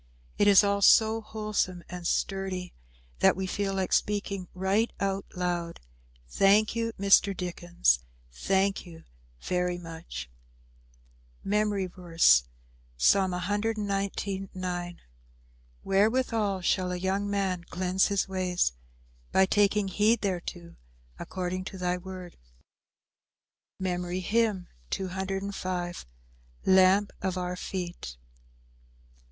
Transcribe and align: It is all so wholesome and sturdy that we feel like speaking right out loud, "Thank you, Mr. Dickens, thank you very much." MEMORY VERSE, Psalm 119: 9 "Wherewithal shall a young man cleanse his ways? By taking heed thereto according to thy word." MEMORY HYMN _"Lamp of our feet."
It 0.39 0.47
is 0.47 0.63
all 0.63 0.81
so 0.81 1.21
wholesome 1.21 1.83
and 1.87 2.07
sturdy 2.07 2.73
that 3.19 3.35
we 3.35 3.45
feel 3.45 3.75
like 3.75 3.93
speaking 3.93 4.47
right 4.55 4.91
out 4.99 5.25
loud, 5.35 5.79
"Thank 6.27 6.75
you, 6.75 6.91
Mr. 6.99 7.37
Dickens, 7.37 7.99
thank 8.31 8.83
you 8.83 9.03
very 9.43 9.77
much." 9.77 10.27
MEMORY 11.43 11.85
VERSE, 11.85 12.45
Psalm 12.97 13.29
119: 13.29 14.49
9 14.55 15.01
"Wherewithal 15.83 16.61
shall 16.61 16.91
a 16.91 16.95
young 16.97 17.29
man 17.29 17.63
cleanse 17.65 18.07
his 18.07 18.27
ways? 18.27 18.73
By 19.31 19.45
taking 19.45 19.87
heed 19.87 20.21
thereto 20.23 20.77
according 21.19 21.65
to 21.65 21.77
thy 21.77 21.97
word." 21.99 22.37
MEMORY 23.77 24.21
HYMN 24.21 24.67
_"Lamp 24.89 27.11
of 27.21 27.37
our 27.37 27.55
feet." 27.55 28.17